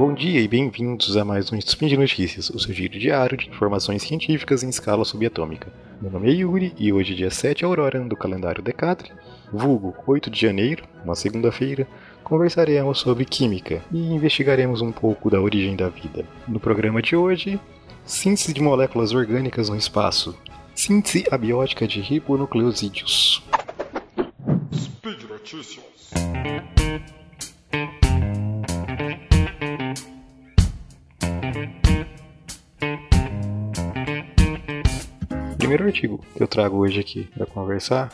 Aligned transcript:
Bom 0.00 0.14
dia 0.14 0.40
e 0.40 0.48
bem-vindos 0.48 1.14
a 1.14 1.26
mais 1.26 1.52
um 1.52 1.58
Spin 1.58 1.86
de 1.86 1.94
Notícias, 1.94 2.48
o 2.48 2.58
seu 2.58 2.72
giro 2.72 2.98
diário 2.98 3.36
de 3.36 3.50
informações 3.50 4.00
científicas 4.00 4.62
em 4.62 4.70
escala 4.70 5.04
subatômica. 5.04 5.70
Meu 6.00 6.10
nome 6.10 6.30
é 6.30 6.36
Yuri 6.36 6.72
e 6.78 6.90
hoje, 6.90 7.14
dia 7.14 7.30
7 7.30 7.66
Aurora 7.66 8.00
do 8.00 8.16
calendário 8.16 8.62
Decathlon, 8.62 9.14
vulgo 9.52 9.94
8 10.06 10.30
de 10.30 10.40
janeiro, 10.40 10.84
uma 11.04 11.14
segunda-feira, 11.14 11.86
conversaremos 12.24 12.98
sobre 12.98 13.26
química 13.26 13.84
e 13.92 13.98
investigaremos 13.98 14.80
um 14.80 14.90
pouco 14.90 15.28
da 15.28 15.38
origem 15.38 15.76
da 15.76 15.90
vida. 15.90 16.26
No 16.48 16.58
programa 16.58 17.02
de 17.02 17.14
hoje, 17.14 17.60
síntese 18.02 18.54
de 18.54 18.62
moléculas 18.62 19.12
orgânicas 19.12 19.68
no 19.68 19.76
espaço, 19.76 20.34
síntese 20.74 21.26
abiótica 21.30 21.86
de 21.86 22.00
ribonucleosídeos. 22.00 23.44
Speed 24.72 25.24
Notícias. 25.28 26.10
Primeiro 35.70 35.86
artigo 35.86 36.20
que 36.34 36.42
eu 36.42 36.48
trago 36.48 36.78
hoje 36.78 36.98
aqui 36.98 37.28
para 37.32 37.46
conversar 37.46 38.08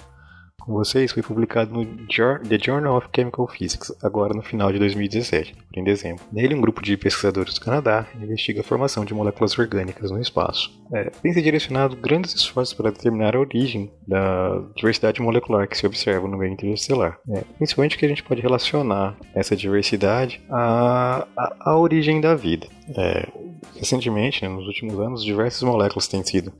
com 0.66 0.74
vocês 0.74 1.12
foi 1.12 1.22
publicado 1.22 1.72
no 1.72 1.86
The 1.86 2.58
Journal 2.60 2.98
of 2.98 3.08
Chemical 3.14 3.46
Physics, 3.46 3.96
agora 4.02 4.34
no 4.34 4.42
final 4.42 4.72
de 4.72 4.80
2017, 4.80 5.54
em 5.74 5.84
dezembro. 5.84 6.24
Nele, 6.32 6.56
um 6.56 6.60
grupo 6.60 6.82
de 6.82 6.96
pesquisadores 6.96 7.54
do 7.54 7.60
Canadá 7.60 8.04
investiga 8.20 8.60
a 8.60 8.64
formação 8.64 9.04
de 9.04 9.14
moléculas 9.14 9.56
orgânicas 9.56 10.10
no 10.10 10.20
espaço. 10.20 10.70
É, 10.92 11.04
tem 11.22 11.32
se 11.32 11.40
direcionado 11.40 11.96
grandes 11.96 12.34
esforços 12.34 12.74
para 12.74 12.90
determinar 12.90 13.36
a 13.36 13.40
origem 13.40 13.92
da 14.06 14.60
diversidade 14.74 15.22
molecular 15.22 15.68
que 15.68 15.78
se 15.78 15.86
observa 15.86 16.26
no 16.26 16.36
meio 16.36 16.52
interestelar. 16.52 17.18
É, 17.30 17.42
principalmente 17.56 17.96
que 17.96 18.04
a 18.04 18.08
gente 18.08 18.24
pode 18.24 18.40
relacionar 18.40 19.16
essa 19.34 19.54
diversidade 19.54 20.42
à, 20.50 21.26
à, 21.36 21.56
à 21.60 21.78
origem 21.78 22.20
da 22.20 22.34
vida. 22.34 22.66
É, 22.96 23.28
recentemente, 23.74 24.42
né, 24.42 24.48
nos 24.48 24.66
últimos 24.66 24.98
anos, 24.98 25.24
diversas 25.24 25.62
moléculas 25.62 26.06
têm 26.06 26.24
sido 26.24 26.52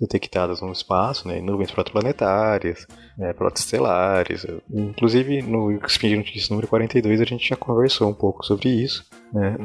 detectadas 0.00 0.60
no 0.60 0.72
espaço, 0.72 1.28
né, 1.28 1.40
nuvens 1.40 1.70
protoplanetárias, 1.70 2.86
é, 3.18 3.32
protostelares. 3.32 4.46
Inclusive, 4.72 5.42
no 5.42 5.72
Spin 5.86 6.16
Notícias 6.16 6.48
número 6.48 6.68
42, 6.68 7.20
a 7.20 7.24
gente 7.24 7.48
já 7.48 7.56
conversou 7.56 8.08
um 8.08 8.14
pouco 8.14 8.44
sobre 8.44 8.68
isso, 8.68 9.04
né, 9.32 9.56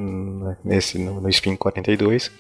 nesse, 0.64 0.97
no, 1.00 1.22
no 1.22 1.30
Spin 1.30 1.56
42 1.56 2.31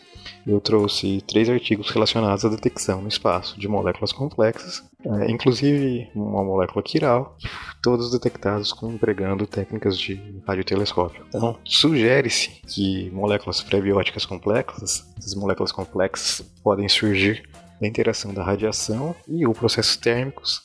eu 0.45 0.59
trouxe 0.59 1.21
três 1.27 1.49
artigos 1.49 1.89
relacionados 1.89 2.45
à 2.45 2.49
detecção 2.49 3.01
no 3.01 3.07
espaço 3.07 3.59
de 3.59 3.67
moléculas 3.67 4.11
complexas, 4.11 4.83
é, 5.05 5.31
inclusive 5.31 6.09
uma 6.15 6.43
molécula 6.43 6.83
quiral, 6.83 7.37
todos 7.81 8.11
detectados 8.11 8.73
com, 8.73 8.91
empregando 8.91 9.47
técnicas 9.47 9.97
de 9.97 10.19
radiotelescópio. 10.47 11.25
Então, 11.29 11.57
sugere-se 11.63 12.49
que 12.67 13.09
moléculas 13.11 13.61
prebióticas 13.61 14.25
complexas, 14.25 15.05
essas 15.17 15.35
moléculas 15.35 15.71
complexas 15.71 16.41
podem 16.63 16.89
surgir 16.89 17.43
da 17.79 17.87
interação 17.87 18.33
da 18.33 18.43
radiação 18.43 19.15
e 19.27 19.45
ou 19.45 19.53
processos 19.53 19.95
térmicos 19.95 20.63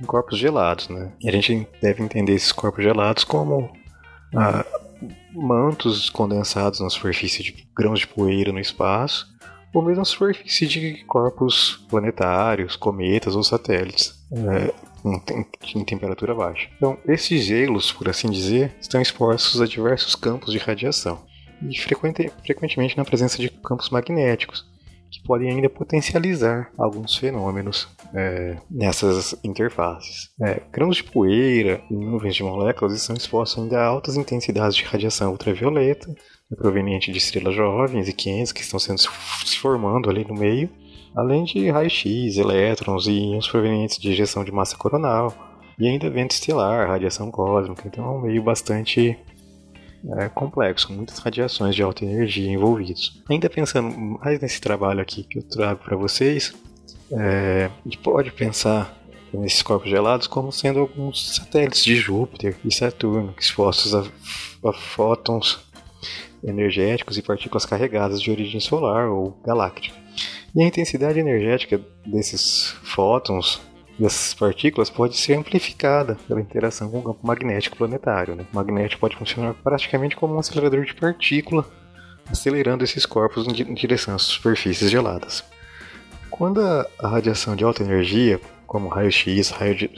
em 0.00 0.04
corpos 0.04 0.38
gelados, 0.38 0.88
né? 0.88 1.12
E 1.20 1.28
a 1.28 1.32
gente 1.32 1.66
deve 1.80 2.02
entender 2.02 2.34
esses 2.34 2.52
corpos 2.52 2.82
gelados 2.82 3.24
como 3.24 3.70
ah, 4.34 4.64
mantos 5.36 6.10
condensados 6.10 6.80
na 6.80 6.88
superfície 6.88 7.42
de 7.42 7.66
grãos 7.76 8.00
de 8.00 8.06
poeira 8.06 8.52
no 8.52 8.58
espaço, 8.58 9.26
ou 9.72 9.82
mesmo 9.82 9.98
na 9.98 10.04
superfície 10.04 10.66
de 10.66 11.04
corpos 11.04 11.84
planetários, 11.88 12.76
cometas 12.76 13.36
ou 13.36 13.42
satélites, 13.42 14.14
é, 14.32 14.74
em, 15.04 15.78
em, 15.78 15.84
temperatura 15.84 16.34
baixa. 16.34 16.68
Então, 16.76 16.98
esses 17.06 17.44
gelos, 17.44 17.92
por 17.92 18.08
assim 18.08 18.30
dizer, 18.30 18.74
estão 18.80 19.00
expostos 19.00 19.60
a 19.60 19.66
diversos 19.66 20.14
campos 20.14 20.52
de 20.52 20.58
radiação, 20.58 21.20
e 21.62 21.78
frequente, 21.78 22.32
frequentemente 22.44 22.96
na 22.96 23.04
presença 23.04 23.38
de 23.38 23.50
campos 23.50 23.90
magnéticos, 23.90 24.66
que 25.16 25.26
podem 25.26 25.50
ainda 25.50 25.68
potencializar 25.68 26.70
alguns 26.78 27.16
fenômenos 27.16 27.88
é, 28.14 28.56
nessas 28.70 29.34
interfaces. 29.42 30.30
É, 30.40 30.62
grãos 30.72 30.96
de 30.96 31.04
poeira 31.04 31.80
e 31.90 31.94
nuvens 31.94 32.34
de 32.34 32.42
moléculas 32.42 32.94
estão 32.94 33.16
expostos 33.16 33.62
ainda 33.62 33.78
a 33.78 33.86
altas 33.86 34.16
intensidades 34.16 34.76
de 34.76 34.84
radiação 34.84 35.32
ultravioleta, 35.32 36.08
né, 36.08 36.56
proveniente 36.56 37.10
de 37.10 37.18
estrelas 37.18 37.54
jovens 37.54 38.08
e 38.08 38.12
quentes 38.12 38.52
que 38.52 38.62
estão 38.62 38.78
sendo 38.78 39.00
se 39.00 39.58
formando 39.58 40.10
ali 40.10 40.24
no 40.24 40.34
meio, 40.34 40.70
além 41.14 41.44
de 41.44 41.70
raio-x, 41.70 42.36
elétrons 42.36 43.06
e 43.06 43.12
íons 43.12 43.48
provenientes 43.48 43.98
de 43.98 44.10
ejeção 44.10 44.44
de 44.44 44.52
massa 44.52 44.76
coronal, 44.76 45.32
e 45.78 45.86
ainda 45.86 46.08
vento 46.10 46.32
estelar, 46.32 46.88
radiação 46.88 47.30
cósmica, 47.30 47.86
então 47.86 48.04
é 48.04 48.08
um 48.08 48.20
meio 48.22 48.42
bastante 48.42 49.18
é, 50.18 50.28
complexo, 50.28 50.88
com 50.88 50.94
muitas 50.94 51.18
radiações 51.18 51.74
de 51.74 51.82
alta 51.82 52.04
energia 52.04 52.50
envolvidos. 52.50 53.22
Ainda 53.28 53.48
pensando 53.48 53.94
mais 53.96 54.40
nesse 54.40 54.60
trabalho 54.60 55.00
aqui 55.00 55.24
que 55.24 55.38
eu 55.38 55.42
trago 55.42 55.82
para 55.82 55.96
vocês, 55.96 56.54
é, 57.10 57.70
a 57.70 57.88
gente 57.88 57.98
pode 57.98 58.30
pensar 58.32 58.96
nesses 59.32 59.62
corpos 59.62 59.90
gelados 59.90 60.26
como 60.26 60.50
sendo 60.52 60.80
alguns 60.80 61.36
satélites 61.36 61.84
de 61.84 61.96
Júpiter 61.96 62.56
e 62.64 62.72
Saturno, 62.72 63.34
expostos 63.38 63.94
a, 63.94 64.04
a 64.64 64.72
fótons 64.72 65.58
energéticos 66.42 67.18
e 67.18 67.22
partículas 67.22 67.66
carregadas 67.66 68.20
de 68.20 68.30
origem 68.30 68.60
solar 68.60 69.08
ou 69.08 69.38
galáctica. 69.44 69.96
E 70.54 70.62
a 70.62 70.66
intensidade 70.66 71.18
energética 71.18 71.80
desses 72.06 72.70
fótons 72.82 73.60
dessas 73.98 74.34
partículas 74.34 74.90
pode 74.90 75.16
ser 75.16 75.34
amplificada 75.34 76.16
pela 76.28 76.40
interação 76.40 76.90
com 76.90 76.98
o 76.98 77.02
campo 77.02 77.26
magnético 77.26 77.76
planetário. 77.76 78.34
Né? 78.34 78.44
O 78.52 78.56
magnético 78.56 79.00
pode 79.00 79.16
funcionar 79.16 79.54
praticamente 79.54 80.16
como 80.16 80.34
um 80.34 80.38
acelerador 80.38 80.84
de 80.84 80.94
partícula, 80.94 81.66
acelerando 82.30 82.84
esses 82.84 83.06
corpos 83.06 83.46
em 83.46 83.74
direção 83.74 84.14
às 84.14 84.22
superfícies 84.22 84.90
geladas. 84.90 85.44
Quando 86.30 86.60
a 86.60 87.08
radiação 87.08 87.56
de 87.56 87.64
alta 87.64 87.82
energia, 87.82 88.40
como 88.66 88.88
raios-x, 88.88 89.50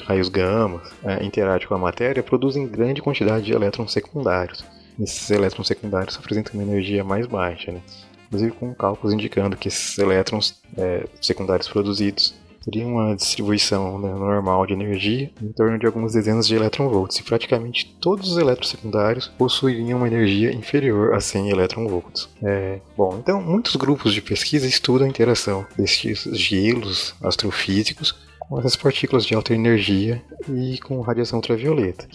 raios 0.05 0.29
gama, 0.29 0.81
é, 1.03 1.25
interage 1.25 1.67
com 1.67 1.75
a 1.75 1.79
matéria, 1.79 2.23
produzem 2.23 2.69
grande 2.69 3.03
quantidade 3.03 3.47
de 3.47 3.53
elétrons 3.53 3.93
secundários. 3.93 4.65
Esses 5.01 5.31
elétrons 5.31 5.67
secundários 5.67 6.17
apresentam 6.17 6.55
uma 6.55 6.63
energia 6.63 7.03
mais 7.03 7.27
baixa, 7.27 7.73
né? 7.73 7.81
inclusive 8.27 8.53
com 8.53 8.75
cálculos 8.75 9.15
indicando 9.15 9.57
que 9.57 9.69
esses 9.69 9.99
elétrons 9.99 10.61
é, 10.77 11.07
secundários 11.21 11.67
produzidos 11.67 12.35
teria 12.71 12.87
uma 12.87 13.17
distribuição 13.17 13.99
né, 13.99 14.13
normal 14.13 14.67
de 14.67 14.75
energia 14.75 15.31
em 15.43 15.53
torno 15.53 15.79
de 15.79 15.87
algumas 15.87 16.13
dezenas 16.13 16.47
de 16.47 16.55
eletronvolts, 16.55 17.19
e 17.19 17.23
praticamente 17.23 17.97
todos 18.01 18.33
os 18.33 18.39
elétrons 18.39 18.69
secundários 18.69 19.29
possuiriam 19.39 19.99
uma 19.99 20.07
energia 20.07 20.53
inferior 20.53 21.15
a 21.15 21.21
100 21.21 21.51
eletronvolts. 21.51 22.29
É, 22.43 22.79
bom, 22.97 23.19
então 23.19 23.41
muitos 23.41 23.77
grupos 23.77 24.13
de 24.13 24.21
pesquisa 24.21 24.67
estudam 24.67 25.07
a 25.07 25.11
interação 25.11 25.67
desses 25.77 26.25
gelos 26.33 27.15
astrofísicos 27.23 28.15
com 28.39 28.59
essas 28.59 28.77
partículas 28.77 29.27
de 29.27 29.35
alta 29.35 29.55
energia 29.55 30.23
e 30.49 30.79
com 30.79 31.01
radiação 31.01 31.39
ultravioleta 31.39 32.07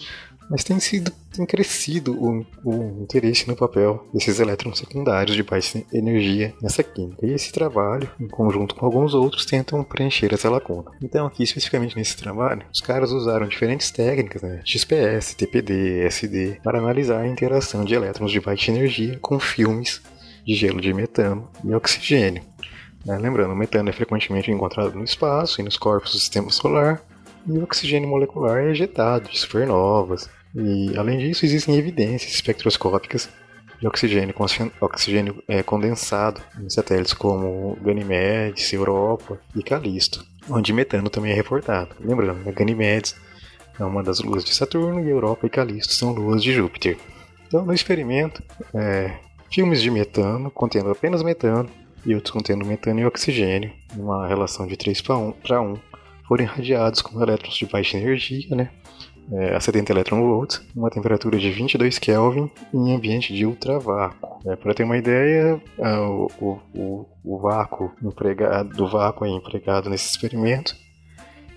mas 0.50 0.64
tem 0.64 0.78
sido 0.80 1.12
tem 1.34 1.44
crescido 1.44 2.12
o, 2.14 2.46
o, 2.64 3.02
interesse 3.02 3.48
no 3.48 3.56
papel 3.56 4.08
desses 4.14 4.38
elétrons 4.38 4.78
secundários 4.78 5.36
de 5.36 5.42
baixa 5.42 5.82
energia 5.92 6.54
nessa 6.62 6.82
química. 6.82 7.26
E 7.26 7.32
esse 7.32 7.52
trabalho, 7.52 8.08
em 8.20 8.28
conjunto 8.28 8.74
com 8.76 8.86
alguns 8.86 9.14
outros, 9.14 9.44
tentam 9.44 9.82
preencher 9.82 10.32
essa 10.32 10.48
lacuna. 10.48 10.92
Então, 11.02 11.26
aqui 11.26 11.42
especificamente 11.42 11.96
nesse 11.96 12.16
trabalho, 12.16 12.64
os 12.72 12.80
caras 12.80 13.10
usaram 13.10 13.48
diferentes 13.48 13.90
técnicas, 13.90 14.42
né, 14.42 14.62
XPS, 14.64 15.34
TPD, 15.34 16.06
SD, 16.06 16.60
para 16.62 16.78
analisar 16.78 17.22
a 17.22 17.28
interação 17.28 17.84
de 17.84 17.94
elétrons 17.94 18.30
de 18.30 18.40
baixa 18.40 18.70
energia 18.70 19.18
com 19.20 19.40
filmes 19.40 20.00
de 20.46 20.54
gelo 20.54 20.80
de 20.80 20.92
metano 20.94 21.50
e 21.64 21.74
oxigênio. 21.74 22.42
Né, 23.04 23.18
lembrando, 23.18 23.52
o 23.52 23.56
metano 23.56 23.90
é 23.90 23.92
frequentemente 23.92 24.50
encontrado 24.50 24.94
no 24.94 25.04
espaço 25.04 25.60
e 25.60 25.64
nos 25.64 25.76
corpos 25.76 26.12
do 26.12 26.18
sistema 26.18 26.50
solar, 26.50 27.02
e 27.46 27.52
o 27.58 27.62
oxigênio 27.62 28.08
molecular 28.08 28.58
é 28.58 28.70
ejetado 28.70 29.28
de 29.28 29.38
supernovas. 29.38 30.28
E, 30.54 30.96
além 30.96 31.18
disso, 31.18 31.44
existem 31.44 31.76
evidências 31.76 32.32
espectroscópicas 32.32 33.28
de 33.80 33.86
oxigênio, 33.86 34.34
oxigênio 34.80 35.42
é, 35.48 35.62
condensado 35.62 36.40
em 36.60 36.70
satélites 36.70 37.12
como 37.12 37.76
Ganymedes, 37.82 38.72
Europa 38.72 39.38
e 39.54 39.62
Callisto, 39.62 40.24
onde 40.48 40.72
metano 40.72 41.10
também 41.10 41.32
é 41.32 41.34
reportado. 41.34 41.94
Lembrando, 42.00 42.52
Ganymedes 42.52 43.16
é 43.78 43.84
uma 43.84 44.02
das 44.02 44.20
luas 44.20 44.44
de 44.44 44.54
Saturno 44.54 45.00
e 45.00 45.10
Europa 45.10 45.46
e 45.46 45.50
Callisto 45.50 45.92
são 45.92 46.12
luas 46.12 46.42
de 46.42 46.52
Júpiter. 46.52 46.96
Então, 47.46 47.64
no 47.64 47.74
experimento, 47.74 48.42
é, 48.72 49.18
filmes 49.50 49.82
de 49.82 49.90
metano 49.90 50.50
contendo 50.50 50.90
apenas 50.90 51.22
metano 51.22 51.68
e 52.06 52.14
outros 52.14 52.32
contendo 52.32 52.64
metano 52.64 53.00
e 53.00 53.06
oxigênio, 53.06 53.72
numa 53.94 54.26
relação 54.26 54.66
de 54.66 54.76
3 54.76 55.00
para 55.00 55.18
1, 55.18 55.34
1 55.60 55.78
foram 56.26 56.44
irradiados 56.44 57.02
com 57.02 57.22
elétrons 57.22 57.54
de 57.54 57.66
baixa 57.66 57.96
energia, 57.98 58.54
né, 58.54 58.70
é, 59.32 59.54
a 59.54 59.60
70 59.60 59.92
eletronvolts, 59.92 60.62
uma 60.74 60.90
temperatura 60.90 61.38
de 61.38 61.50
22 61.50 61.98
Kelvin 61.98 62.50
em 62.72 62.94
ambiente 62.94 63.32
de 63.32 63.46
ultravácuo. 63.46 64.38
É, 64.46 64.56
Para 64.56 64.74
ter 64.74 64.84
uma 64.84 64.98
ideia, 64.98 65.60
é, 65.78 65.98
o, 65.98 66.28
o, 66.74 67.06
o, 67.24 67.38
vácuo 67.38 67.90
empregado, 68.02 68.68
do 68.70 68.86
vácuo 68.86 69.26
empregado 69.26 69.88
nesse 69.88 70.10
experimento 70.10 70.76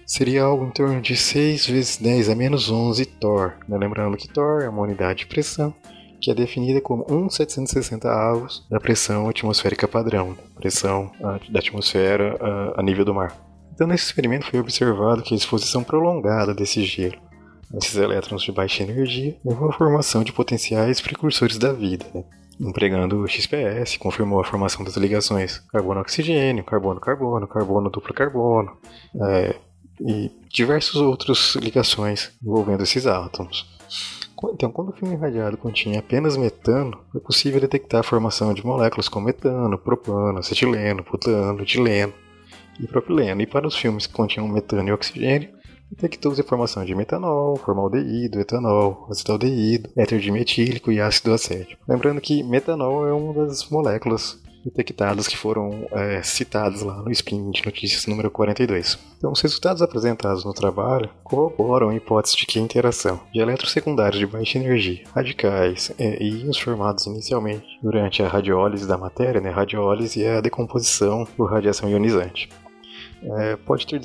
seria 0.06 0.44
algo 0.44 0.66
em 0.66 0.72
torno 0.72 1.02
de 1.02 1.18
6 1.18 1.68
vezes 1.68 1.98
10 1.98 2.30
a 2.30 2.36
menos 2.36 2.70
11 2.70 3.06
Thor. 3.06 3.54
Né? 3.68 3.78
Lembrando 3.78 4.16
que 4.16 4.30
Thor 4.30 4.62
é 4.62 4.70
uma 4.70 4.84
unidade 4.84 5.20
de 5.20 5.28
pressão 5.28 5.74
que 6.20 6.32
é 6.32 6.34
definida 6.34 6.82
como 6.82 7.06
1,760 7.08 8.10
avos 8.10 8.66
da 8.72 8.80
pressão 8.80 9.30
atmosférica 9.30 9.88
padrão, 9.88 10.36
pressão 10.56 11.12
da 11.50 11.60
atmosfera 11.60 12.36
a, 12.42 12.80
a 12.80 12.84
nível 12.84 13.06
do 13.06 13.14
mar. 13.14 13.47
Então, 13.78 13.86
nesse 13.86 14.06
experimento 14.06 14.50
foi 14.50 14.60
observado 14.60 15.22
que 15.22 15.36
a 15.36 15.38
exposição 15.38 15.84
prolongada 15.84 16.52
desse 16.52 16.84
gelo 16.84 17.16
esses 17.76 17.96
elétrons 17.96 18.42
de 18.42 18.52
baixa 18.52 18.82
energia 18.82 19.38
levou 19.46 19.70
à 19.70 19.74
formação 19.74 20.24
de 20.24 20.34
potenciais 20.34 21.00
precursores 21.00 21.60
da 21.60 21.72
vida, 21.72 22.04
né? 22.12 22.24
empregando 22.60 23.22
o 23.22 23.28
XPS, 23.28 23.98
confirmou 23.98 24.42
a 24.42 24.44
formação 24.44 24.84
das 24.84 24.98
ligações 24.98 25.60
carbono-oxigênio, 25.72 26.64
carbono-carbono, 26.64 27.48
carbono-duplo-carbono, 27.48 28.76
é, 29.22 29.56
e 30.02 30.32
diversas 30.50 30.96
outras 30.96 31.56
ligações 31.58 32.32
envolvendo 32.44 32.82
esses 32.82 33.06
átomos. 33.06 33.78
Então, 34.54 34.72
quando 34.72 34.90
o 34.90 34.94
filme 34.94 35.14
irradiado 35.14 35.56
continha 35.56 36.00
apenas 36.00 36.36
metano, 36.36 37.00
foi 37.12 37.22
possível 37.22 37.62
detectar 37.62 38.00
a 38.00 38.04
formação 38.04 38.56
de 38.56 38.66
moléculas 38.66 39.08
como 39.08 39.28
metano, 39.28 39.78
propano, 39.78 40.40
acetileno, 40.40 41.04
butano, 41.04 41.62
etileno 41.62 42.14
e 42.80 42.88
propileno. 42.88 43.42
E 43.42 43.48
para 43.48 43.68
os 43.68 43.76
filmes 43.76 44.08
que 44.08 44.14
continham 44.14 44.48
metano 44.48 44.90
e 44.90 44.92
oxigênio, 44.92 45.50
detectou-se 45.90 46.42
a 46.42 46.44
formação 46.44 46.84
de 46.84 46.94
metanol, 46.94 47.56
formaldeído, 47.56 48.40
etanol, 48.40 49.08
acetaldeído, 49.10 49.90
éter 49.96 50.20
dimetílico 50.20 50.92
e 50.92 51.00
ácido 51.00 51.34
acético. 51.34 51.82
Lembrando 51.88 52.22
que 52.22 52.44
metanol 52.44 53.08
é 53.08 53.14
uma 53.14 53.34
das 53.46 53.70
moléculas 53.70 54.40
detectadas 54.66 55.28
que 55.28 55.38
foram 55.38 55.88
é, 55.92 56.22
citadas 56.22 56.82
lá 56.82 57.02
no 57.02 57.12
Spin 57.12 57.52
de 57.52 57.66
Notícias 57.66 58.06
número 58.06 58.30
42. 58.30 59.00
Então, 59.18 59.32
os 59.32 59.42
resultados 59.42 59.82
apresentados 59.82 60.44
no 60.44 60.54
trabalho 60.54 61.10
corroboram 61.24 61.90
a 61.90 61.96
hipótese 61.96 62.36
de 62.36 62.46
que 62.46 62.60
a 62.60 62.62
interação 62.62 63.20
de 63.34 63.40
elétrons 63.40 63.72
secundários 63.72 64.20
de 64.20 64.28
baixa 64.28 64.58
energia, 64.58 65.04
radicais 65.16 65.92
é, 65.98 66.22
e 66.22 66.42
íons 66.42 66.58
formados 66.58 67.06
inicialmente 67.06 67.66
durante 67.82 68.22
a 68.22 68.28
radiólise 68.28 68.88
da 68.88 68.98
matéria, 68.98 69.40
né, 69.40 69.50
radiólise 69.50 70.24
é 70.24 70.38
a 70.38 70.42
decomposição 70.42 71.26
por 71.38 71.50
radiação 71.50 71.90
ionizante, 71.90 72.50
é, 73.24 73.56
pode 73.56 73.88
ter 73.88 74.00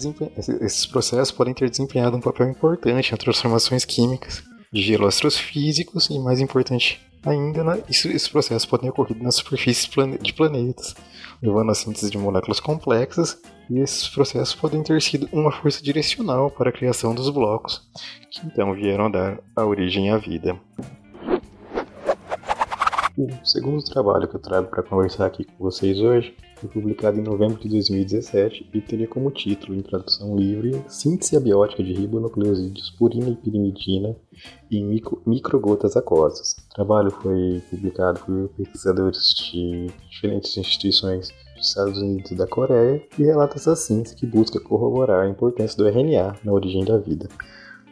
esses 0.61 0.87
processos 0.87 1.31
podem 1.31 1.53
ter 1.53 1.69
desempenhado 1.69 2.17
um 2.17 2.20
papel 2.20 2.49
importante 2.49 3.11
nas 3.11 3.20
transformações 3.20 3.85
químicas 3.85 4.43
de 4.73 4.82
gelo 4.82 5.06
astrofísicos 5.06 6.09
e, 6.09 6.19
mais 6.19 6.41
importante 6.41 7.00
ainda, 7.25 7.62
na, 7.62 7.79
isso, 7.88 8.09
esses 8.09 8.29
processos 8.29 8.67
podem 8.67 8.91
ocorrer 8.91 9.23
na 9.23 9.31
superfície 9.31 9.88
de 10.20 10.32
planetas, 10.32 10.94
levando 11.43 11.70
à 11.70 11.75
síntese 11.75 12.11
de 12.11 12.19
moléculas 12.19 12.59
complexas, 12.59 13.41
e 13.70 13.79
esses 13.79 14.09
processos 14.09 14.55
podem 14.55 14.82
ter 14.82 15.00
sido 15.00 15.29
uma 15.32 15.53
força 15.53 15.82
direcional 15.82 16.50
para 16.50 16.70
a 16.70 16.73
criação 16.73 17.15
dos 17.15 17.29
blocos, 17.31 17.88
que 18.31 18.47
então 18.47 18.75
vieram 18.75 19.11
dar 19.11 19.38
a 19.55 19.65
origem 19.65 20.11
à 20.11 20.17
vida. 20.17 20.58
O 23.17 23.29
segundo 23.44 23.85
trabalho 23.85 24.26
que 24.26 24.37
eu 24.37 24.41
trago 24.41 24.69
para 24.69 24.82
conversar 24.82 25.26
aqui 25.26 25.44
com 25.44 25.65
vocês 25.65 26.00
hoje 26.00 26.35
foi 26.62 26.69
publicado 26.69 27.19
em 27.19 27.23
novembro 27.23 27.61
de 27.61 27.69
2017 27.69 28.70
e 28.73 28.81
teria 28.81 29.09
como 29.09 29.32
título, 29.32 29.75
em 29.75 29.82
tradução 29.82 30.37
livre, 30.37 30.81
Síntese 30.88 31.37
abiótica 31.37 31.82
de 31.82 31.93
ribonucleosídeos 31.93 32.91
purina 32.91 33.31
e 33.31 33.37
pirimidina 33.37 34.14
em 34.70 34.85
micro, 34.85 35.20
microgotas 35.26 35.97
aquosas. 35.97 36.53
O 36.70 36.75
trabalho 36.75 37.11
foi 37.11 37.61
publicado 37.69 38.20
por 38.20 38.49
pesquisadores 38.56 39.35
de 39.35 39.91
diferentes 40.09 40.56
instituições 40.56 41.31
dos 41.56 41.69
Estados 41.69 41.99
Unidos 41.99 42.31
e 42.31 42.37
da 42.37 42.47
Coreia 42.47 43.03
e 43.19 43.25
relata 43.25 43.56
essa 43.56 43.75
síntese 43.75 44.15
que 44.15 44.26
busca 44.26 44.61
corroborar 44.61 45.26
a 45.26 45.29
importância 45.29 45.76
do 45.76 45.88
RNA 45.88 46.37
na 46.44 46.53
origem 46.53 46.85
da 46.85 46.97
vida. 46.97 47.29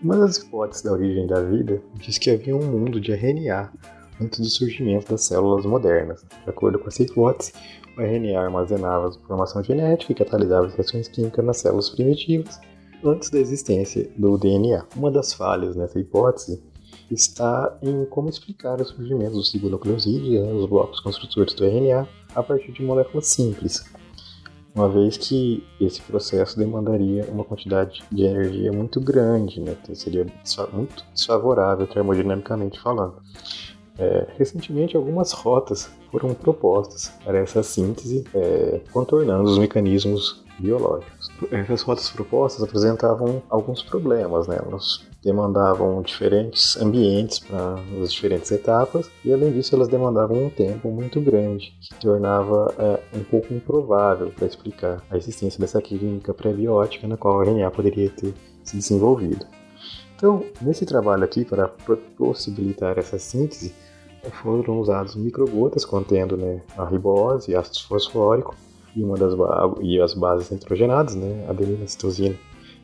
Uma 0.01 0.17
das 0.17 0.39
hipóteses 0.39 0.83
da 0.83 0.93
origem 0.93 1.27
da 1.27 1.43
vida 1.43 1.83
diz 1.97 2.19
que 2.19 2.31
havia 2.31 2.57
um 2.57 2.65
mundo 2.65 3.01
de 3.01 3.13
RNA 3.13 3.73
antes 4.21 4.39
do 4.39 4.47
surgimento 4.47 5.11
das 5.11 5.25
células 5.25 5.65
modernas. 5.65 6.25
De 6.45 6.51
acordo 6.51 6.79
com 6.79 6.89
essa 6.89 7.03
hipótese, 7.03 7.53
o 7.97 8.01
RNA 8.01 8.41
armazenava 8.41 9.07
a 9.07 9.11
informação 9.11 9.63
genética 9.63 10.13
e 10.13 10.15
catalisava 10.15 10.67
as 10.67 10.75
reações 10.75 11.09
químicas 11.09 11.45
nas 11.45 11.59
células 11.59 11.91
primitivas 11.91 12.61
antes 13.05 13.31
da 13.31 13.39
existência 13.39 14.11
do 14.17 14.37
DNA. 14.37 14.85
Uma 14.97 15.11
das 15.11 15.33
falhas 15.33 15.77
nessa 15.77 15.99
hipótese 15.99 16.63
está 17.11 17.77
em 17.83 18.05
como 18.07 18.29
explicar 18.29 18.81
o 18.81 18.85
surgimento 18.85 19.33
dos 19.33 19.53
ribonucleosídeos, 19.53 20.47
né, 20.47 20.53
os 20.53 20.67
blocos 20.67 21.01
construtores 21.01 21.55
do 21.55 21.65
RNA, 21.65 22.07
a 22.35 22.43
partir 22.43 22.73
de 22.73 22.83
moléculas 22.83 23.27
simples, 23.27 23.85
uma 24.75 24.89
vez 24.89 25.17
que 25.17 25.65
esse 25.81 26.01
processo 26.01 26.57
demandaria 26.57 27.25
uma 27.29 27.45
quantidade 27.45 28.03
de 28.11 28.23
energia 28.23 28.73
muito 28.73 29.01
grande, 29.01 29.61
né? 29.61 29.77
Seria 29.95 30.25
muito 30.73 31.05
desfavorável 31.13 31.87
termodinamicamente 31.89 32.79
falando. 32.81 33.21
É, 34.01 34.27
recentemente, 34.39 34.97
algumas 34.97 35.33
rotas 35.33 35.91
foram 36.11 36.33
propostas 36.33 37.13
para 37.23 37.39
essa 37.39 37.63
síntese, 37.63 38.25
é, 38.35 38.81
contornando 38.91 39.45
os 39.45 39.59
mecanismos 39.59 40.43
biológicos. 40.59 41.31
Essas 41.51 41.83
rotas 41.83 42.09
propostas 42.11 42.63
apresentavam 42.63 43.43
alguns 43.49 43.83
problemas, 43.83 44.47
né? 44.47 44.59
Elas 44.65 45.07
demandavam 45.23 46.01
diferentes 46.01 46.77
ambientes 46.79 47.39
para 47.39 47.75
as 48.03 48.13
diferentes 48.13 48.51
etapas 48.51 49.11
e, 49.25 49.33
além 49.33 49.53
disso, 49.53 49.75
elas 49.75 49.89
demandavam 49.89 50.47
um 50.47 50.51
tempo 50.51 50.91
muito 50.91 51.21
grande, 51.21 51.75
que 51.81 51.95
tornava 52.01 52.75
é, 52.79 53.19
um 53.19 53.25
pouco 53.25 53.53
improvável 53.53 54.31
para 54.31 54.47
explicar 54.47 55.03
a 55.11 55.17
existência 55.17 55.61
dessa 55.61 55.81
química 55.81 56.33
pré-biótica 56.33 57.07
na 57.07 57.17
qual 57.17 57.37
o 57.37 57.43
RNA 57.43 57.71
poderia 57.71 58.09
ter 58.11 58.33
se 58.65 58.77
desenvolvido. 58.77 59.47
Então, 60.21 60.45
nesse 60.61 60.85
trabalho 60.85 61.25
aqui, 61.25 61.47
para 61.47 61.67
possibilitar 62.19 62.99
essa 62.99 63.19
síntese, 63.19 63.75
foram 64.43 64.79
usados 64.79 65.17
microgotas 65.17 65.87
contendo 65.87 66.37
né, 66.37 66.61
a 66.77 66.85
ribose, 66.85 67.57
ácido 67.57 67.89
fosfórico 67.89 68.55
e, 68.95 69.03
uma 69.03 69.17
das 69.17 69.33
e 69.81 69.99
as 69.99 70.13
bases 70.13 70.51
nitrogenadas, 70.51 71.15
né, 71.15 71.47
adenina, 71.49 71.87
citosina 71.89 72.37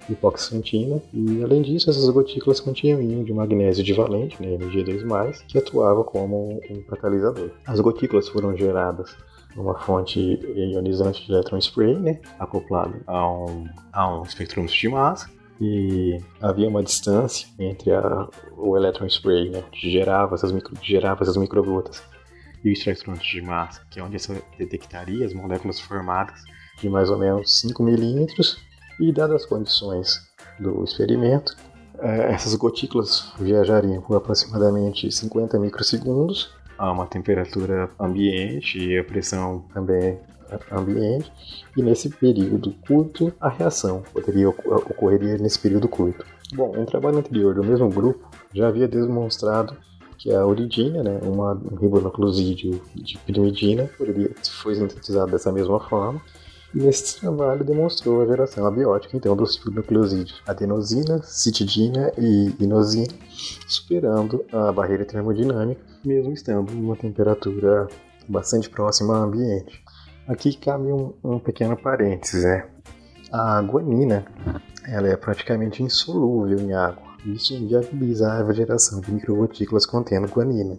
e 0.08 0.12
hipoxantina. 0.12 1.02
E 1.12 1.42
além 1.42 1.60
disso, 1.60 1.90
essas 1.90 2.08
gotículas 2.08 2.58
continham 2.58 3.02
íon 3.02 3.22
de 3.22 3.34
magnésio 3.34 3.84
divalente, 3.84 4.40
né, 4.40 4.56
Mg2+, 4.56 5.44
que 5.46 5.58
atuava 5.58 6.04
como 6.04 6.58
um 6.70 6.80
catalisador. 6.88 7.50
As 7.66 7.80
gotículas 7.80 8.30
foram 8.30 8.56
geradas 8.56 9.14
numa 9.54 9.78
fonte 9.78 10.40
ionizante 10.54 11.26
de 11.26 11.32
elétron 11.32 11.58
spray, 11.58 11.98
né, 11.98 12.18
acoplado 12.38 12.94
a 13.06 13.30
um, 13.30 13.68
a 13.92 14.20
um 14.20 14.22
espectrômetro 14.22 14.74
de 14.74 14.88
massa, 14.88 15.35
e 15.60 16.20
havia 16.40 16.68
uma 16.68 16.82
distância 16.82 17.48
entre 17.58 17.92
a, 17.92 18.28
o 18.56 18.76
electron 18.76 19.06
spray, 19.06 19.50
né, 19.50 19.62
que 19.72 19.90
gerava 19.90 20.34
essas, 20.34 20.52
micro, 20.52 20.74
gerava 20.82 21.22
essas 21.22 21.36
microgotas, 21.36 22.02
e 22.64 22.70
o 22.70 22.72
espectrômetro 22.72 23.26
de 23.26 23.42
massa, 23.42 23.82
que 23.90 24.00
é 24.00 24.02
onde 24.02 24.18
você 24.18 24.42
detectaria 24.58 25.24
as 25.24 25.32
moléculas 25.32 25.80
formadas 25.80 26.42
de 26.80 26.88
mais 26.88 27.10
ou 27.10 27.18
menos 27.18 27.60
5 27.60 27.82
milímetros, 27.82 28.58
e 28.98 29.12
dadas 29.12 29.42
as 29.42 29.46
condições 29.46 30.26
do 30.58 30.82
experimento, 30.84 31.54
é, 31.98 32.32
essas 32.32 32.54
gotículas 32.54 33.32
viajariam 33.38 34.02
por 34.02 34.16
aproximadamente 34.16 35.10
50 35.10 35.58
microsegundos 35.58 36.55
a 36.78 36.90
uma 36.92 37.06
temperatura 37.06 37.90
ambiente 37.98 38.78
e 38.78 38.98
a 38.98 39.04
pressão 39.04 39.64
também 39.72 40.18
ambiente 40.70 41.32
e 41.76 41.82
nesse 41.82 42.08
período 42.08 42.72
curto 42.86 43.32
a 43.40 43.48
reação 43.48 44.02
poderia 44.12 44.48
ocorreria 44.48 45.36
nesse 45.38 45.58
período 45.58 45.88
curto. 45.88 46.24
Bom, 46.54 46.72
um 46.76 46.84
trabalho 46.84 47.18
anterior 47.18 47.54
do 47.54 47.64
mesmo 47.64 47.88
grupo 47.88 48.30
já 48.54 48.68
havia 48.68 48.86
demonstrado 48.86 49.76
que 50.16 50.32
a 50.32 50.46
uridina, 50.46 51.02
né, 51.02 51.20
um 51.22 51.76
ribonucleosídeo 51.76 52.80
de 52.94 53.18
pirimidina, 53.18 53.88
poderia, 53.98 54.30
foi 54.62 54.74
sintetizado 54.74 55.30
dessa 55.30 55.52
mesma 55.52 55.78
forma, 55.80 56.20
e 56.74 56.90
trabalho 57.20 57.64
demonstrou 57.64 58.22
a 58.22 58.26
geração 58.26 58.66
abiótica 58.66 59.16
então 59.16 59.36
dos 59.36 59.64
nucleosídeos 59.64 60.42
adenosina, 60.46 61.22
citidina 61.22 62.12
e 62.18 62.54
inosina, 62.60 63.14
superando 63.66 64.44
a 64.52 64.72
barreira 64.72 65.04
termodinâmica, 65.04 65.80
mesmo 66.04 66.32
estando 66.32 66.72
em 66.72 66.84
uma 66.84 66.96
temperatura 66.96 67.88
bastante 68.28 68.68
próxima 68.68 69.16
ao 69.16 69.24
ambiente. 69.24 69.82
Aqui 70.26 70.56
cabe 70.56 70.92
um, 70.92 71.14
um 71.22 71.38
pequeno 71.38 71.76
parênteses, 71.76 72.42
né? 72.42 72.66
A 73.32 73.60
guanina 73.60 74.24
ela 74.86 75.08
é 75.08 75.16
praticamente 75.16 75.82
insolúvel 75.82 76.58
em 76.58 76.72
água. 76.72 77.06
Isso 77.24 77.54
inviabiliza 77.54 78.32
a 78.32 78.52
geração 78.52 79.00
de 79.00 79.12
microgotículas 79.12 79.84
contendo 79.84 80.28
guanina. 80.28 80.78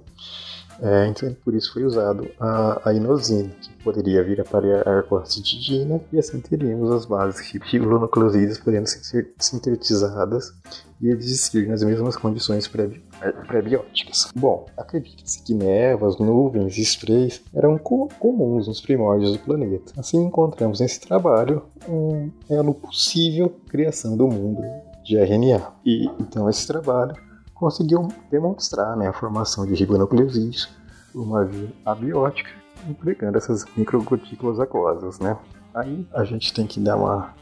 É, 0.82 1.08
então, 1.08 1.36
por 1.44 1.56
isso 1.56 1.74
foi 1.74 1.84
usado 1.84 2.28
a, 2.40 2.90
a 2.90 2.94
inosina, 2.94 3.50
que 3.62 3.74
poderia 3.84 4.24
vir 4.24 4.40
a 4.42 4.46
parear 4.46 5.04
com 5.04 5.18
a 5.18 5.26
citidina, 5.26 6.00
e 6.12 6.20
assim 6.20 6.40
teríamos 6.40 6.92
as 6.92 7.06
bases 7.06 7.40
ribonucleosídeas 7.64 8.60
podendo 8.60 8.88
ser 8.88 9.34
sintetizadas 9.40 10.54
e 11.02 11.10
existir 11.10 11.68
nas 11.68 11.84
mesmas 11.84 12.16
condições 12.16 12.68
pré-bióticas. 12.68 14.32
Bom, 14.36 14.66
acredita-se 14.78 15.42
que 15.44 15.54
nevas, 15.54 16.18
nuvens 16.18 16.78
e 16.78 16.82
sprays 16.82 17.42
eram 17.54 17.78
co 17.78 18.08
comuns 18.20 18.68
nos 18.68 18.82
primórdios 18.82 19.34
do 19.34 19.40
planeta. 19.40 19.94
Assim 19.98 20.24
encontramos 20.24 20.80
nesse 20.80 21.00
trabalho 21.00 21.64
um 21.88 22.30
elo 22.50 22.74
possível 22.74 23.50
criação 23.70 24.18
do 24.18 24.28
mundo 24.28 24.64
de 25.04 25.18
RNA. 25.18 25.72
E 25.86 26.06
então 26.20 26.50
esse 26.50 26.66
trabalho 26.66 27.16
conseguiu 27.60 28.08
demonstrar 28.30 28.96
né, 28.96 29.08
a 29.08 29.14
formação 29.14 29.66
de 29.66 29.74
ribonucleosídeos 29.74 30.70
uma 31.14 31.44
via 31.44 31.72
abiótica, 31.86 32.50
empregando 32.88 33.38
essas 33.38 33.66
microgotículas 33.76 34.60
aquosas. 34.60 35.20
Né? 35.20 35.38
Aí 35.74 36.08
a 36.14 36.24
gente 36.24 36.54
tem 36.54 36.68
que 36.68 36.80
dar 36.80 36.96
uma, 36.96 37.34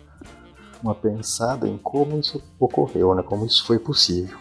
uma 0.82 0.96
pensada 0.96 1.68
em 1.68 1.78
como 1.78 2.18
isso 2.20 2.42
ocorreu, 2.60 3.14
né, 3.14 3.22
como 3.22 3.46
isso 3.46 3.66
foi 3.66 3.80
possível. 3.80 4.38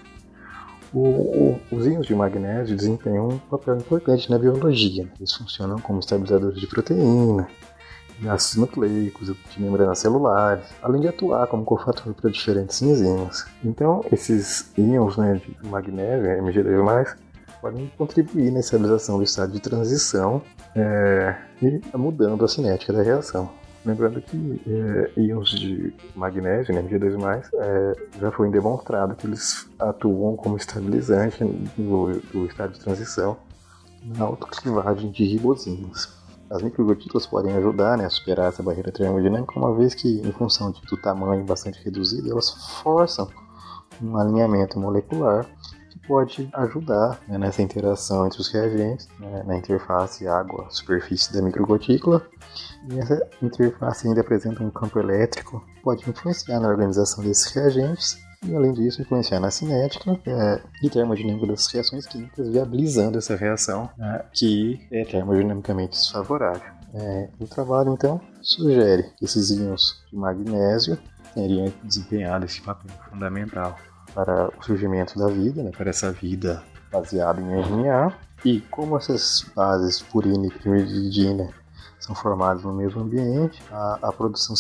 O, 0.93 1.01
o, 1.01 1.61
os 1.73 1.87
íons 1.87 2.07
de 2.07 2.15
magnésio 2.15 2.77
desempenham 2.77 3.29
um 3.29 3.39
papel 3.39 3.77
importante 3.77 4.31
na 4.31 4.39
biologia. 4.39 5.11
Eles 5.19 5.33
funcionam 5.33 5.77
como 5.81 5.99
estabilizadores 5.99 6.61
de 6.61 6.69
proteína, 6.69 7.49
nucleicos, 8.57 9.29
de 9.29 9.63
membranas 9.63 9.99
celulares, 9.99 10.65
além 10.83 11.01
de 11.01 11.09
atuar 11.09 11.47
como 11.47 11.65
cofator 11.65 12.13
para 12.15 12.31
diferentes 12.31 12.81
enzimas. 12.83 13.47
Então, 13.65 14.05
esses 14.13 14.73
íons 14.77 15.17
né, 15.17 15.35
de 15.35 15.69
magnésio, 15.69 16.43
Mg2+, 16.43 17.17
podem 17.61 17.91
contribuir 17.97 18.51
na 18.51 18.61
estabilização 18.61 19.17
do 19.17 19.25
estado 19.25 19.53
de 19.53 19.61
transição 19.61 20.43
é, 20.77 21.35
e 21.63 21.81
mudando 21.97 22.45
a 22.45 22.49
cinética 22.49 22.93
da 22.93 23.03
reação. 23.03 23.51
Lembrando 23.85 24.21
que 24.23 24.63
é, 24.67 25.21
íons 25.21 25.51
de 25.51 25.95
magnésio, 26.17 26.75
né, 26.75 26.83
Mg2+, 26.83 27.49
é, 27.55 27.93
já 28.21 28.31
foi 28.31 28.51
demonstrado 28.51 29.15
que 29.15 29.27
eles 29.27 29.69
atuam 29.79 30.37
como 30.37 30.57
estabilizante 30.57 31.45
do, 31.77 32.19
do 32.33 32.47
estado 32.47 32.73
de 32.73 32.81
transição 32.81 33.37
na 34.03 34.25
autoclivagem 34.25 35.11
de 35.11 35.25
ribozinas. 35.25 36.24
As 36.51 36.63
microgotículas 36.63 37.27
podem 37.27 37.57
ajudar 37.57 37.97
né, 37.97 38.05
a 38.05 38.11
superar 38.11 38.49
essa 38.49 38.63
barreira 38.63 38.93
termodinâmica, 38.93 39.59
uma 39.59 39.75
vez 39.75 39.95
que, 39.95 40.21
em 40.21 40.33
função 40.33 40.71
do 40.71 40.97
tamanho 40.97 41.45
bastante 41.45 41.83
reduzido, 41.83 42.31
elas 42.31 42.51
forçam 42.83 43.29
um 44.03 44.17
alinhamento 44.17 44.79
molecular 44.79 45.47
que 45.91 45.99
pode 46.07 46.49
ajudar 46.53 47.21
né, 47.27 47.39
nessa 47.39 47.63
interação 47.63 48.27
entre 48.27 48.41
os 48.41 48.49
reagentes, 48.49 49.09
né, 49.19 49.43
na 49.47 49.57
interface 49.57 50.27
água-superfície 50.27 51.33
da 51.33 51.41
microgotícula. 51.41 52.27
E 52.91 52.99
essa 52.99 53.27
interface 53.41 54.07
ainda 54.07 54.21
apresenta 54.21 54.63
um 54.63 54.71
campo 54.71 54.99
elétrico 54.99 55.61
que 55.75 55.81
pode 55.81 56.09
influenciar 56.09 56.61
na 56.61 56.69
organização 56.69 57.25
desses 57.25 57.51
reagentes 57.53 58.24
e, 58.47 58.55
além 58.55 58.73
disso, 58.73 59.03
influenciar 59.03 59.41
na 59.41 59.51
cinética 59.51 60.19
é, 60.27 60.61
e 60.83 60.91
termodinâmica 60.91 61.47
das 61.47 61.67
reações 61.67 62.07
químicas, 62.07 62.49
viabilizando 62.49 63.19
essa 63.19 63.37
reação 63.37 63.89
né, 63.97 64.25
que 64.33 64.81
é 64.91 65.05
termodinamicamente 65.05 65.93
desfavorável. 65.93 66.73
É, 66.95 67.29
o 67.41 67.47
trabalho, 67.47 67.93
então, 67.93 68.21
sugere 68.41 69.05
que 69.19 69.25
esses 69.25 69.51
íons 69.51 70.05
de 70.11 70.17
magnésio 70.17 70.99
teriam 71.35 71.73
desempenhado 71.83 72.45
esse 72.45 72.61
papel 72.61 72.91
fundamental 73.11 73.77
para 74.15 74.49
o 74.57 74.63
surgimento 74.65 75.19
da 75.19 75.27
vida, 75.27 75.63
né, 75.63 75.71
para 75.77 75.91
essa 75.91 76.13
vida 76.13 76.63
baseada 76.93 77.41
em 77.41 77.61
RNA. 77.61 78.15
E 78.45 78.61
como 78.61 78.97
essas 78.97 79.45
bases 79.57 80.01
purina 80.03 80.47
e 80.47 80.51
pirimidina 80.51 81.49
são 81.99 82.15
formadas 82.15 82.63
no 82.63 82.73
mesmo 82.73 83.01
ambiente, 83.01 83.63
a, 83.73 83.99
a 84.03 84.13
produção 84.13 84.55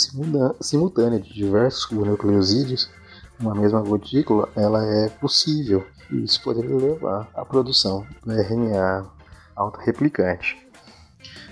simultânea 0.60 1.20
de 1.20 1.32
diversos 1.32 1.90
nucleosídeos 1.90 2.90
uma 3.38 3.54
mesma 3.54 3.80
gotícula, 3.82 4.48
ela 4.56 4.84
é 4.84 5.08
possível. 5.08 5.86
E 6.10 6.22
isso 6.22 6.42
poderia 6.42 6.76
levar 6.76 7.28
à 7.34 7.44
produção 7.44 8.06
do 8.24 8.32
RNA 8.32 9.06
autorreplicante. 9.56 10.56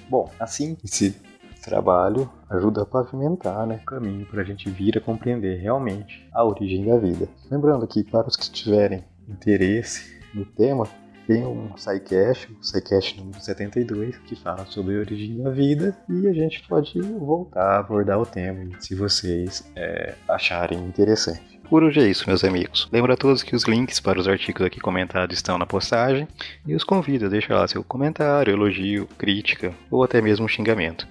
Bom, 0.09 0.31
assim, 0.39 0.77
esse 0.85 1.17
trabalho 1.62 2.29
ajuda 2.51 2.83
a 2.83 2.87
pavimentar 2.87 3.67
né, 3.67 3.81
o 3.83 3.87
caminho 3.87 4.27
para 4.27 4.43
a 4.43 4.45
gente 4.45 4.69
vir 4.69 4.99
a 4.99 5.01
compreender 5.01 5.61
realmente 5.61 6.29
a 6.33 6.45
origem 6.45 6.85
da 6.85 6.99
vida. 6.99 7.29
Lembrando 7.51 7.87
que 7.87 8.03
para 8.05 8.29
os 8.29 8.37
que 8.37 8.51
tiverem 8.51 9.05
interesse 9.29 10.21
no 10.35 10.45
tema, 10.45 10.87
tem 11.26 11.45
um 11.45 11.76
SciCast, 11.76 12.52
o 12.52 12.64
SciCast 12.64 13.19
número 13.19 13.41
72, 13.41 14.19
que 14.19 14.37
fala 14.37 14.67
sobre 14.67 14.97
a 14.97 15.00
origem 15.00 15.43
da 15.43 15.50
vida 15.50 15.97
e 16.09 16.29
a 16.29 16.33
gente 16.33 16.67
pode 16.69 17.00
voltar 17.00 17.76
a 17.76 17.79
abordar 17.79 18.21
o 18.21 18.26
tema 18.26 18.69
se 18.81 18.95
vocês 18.95 19.64
é, 19.76 20.14
acharem 20.29 20.79
interessante. 20.79 21.61
Por 21.69 21.83
hoje 21.83 22.00
é 22.00 22.07
isso, 22.07 22.29
meus 22.29 22.45
amigos. 22.45 22.88
Lembro 22.93 23.12
a 23.12 23.17
todos 23.17 23.43
que 23.43 23.57
os 23.57 23.64
links 23.64 23.99
para 23.99 24.21
os 24.21 24.29
artigos 24.29 24.67
aqui 24.67 24.79
comentados 24.79 25.37
estão 25.37 25.57
na 25.57 25.64
postagem 25.64 26.29
e 26.67 26.75
os 26.75 26.85
convido 26.85 27.26
a 27.26 27.29
deixar 27.31 27.55
lá 27.55 27.67
seu 27.67 27.83
comentário, 27.83 28.52
elogio, 28.52 29.07
crítica 29.17 29.73
ou 29.91 30.05
até 30.05 30.21
mesmo 30.21 30.49
xingamento. 30.49 31.09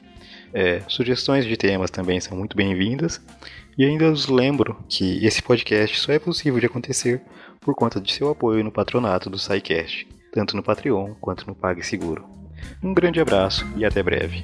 É, 0.54 0.82
sugestões 0.88 1.46
de 1.46 1.56
temas 1.56 1.90
também 1.90 2.20
são 2.20 2.38
muito 2.38 2.56
bem-vindas 2.56 3.22
e 3.78 3.86
ainda 3.86 4.12
os 4.12 4.28
lembro 4.28 4.78
que 4.88 5.26
esse 5.26 5.42
podcast 5.42 5.98
só 5.98 6.12
é 6.12 6.20
possível 6.20 6.60
de 6.60 6.66
acontecer 6.66 7.22
por 7.62 7.76
conta 7.76 8.02
de 8.02 8.12
seu 8.12 8.32
apoio 8.32 8.64
no 8.64 8.72
patronato 8.72 9.30
do 9.30 9.38
SciCast, 9.38 10.08
tanto 10.34 10.56
no 10.56 10.64
Patreon 10.64 11.14
quanto 11.22 11.46
no 11.46 11.54
PagSeguro. 11.54 12.26
Um 12.82 12.92
grande 12.92 13.22
abraço 13.22 13.66
e 13.78 13.86
até 13.86 14.02
breve. 14.02 14.44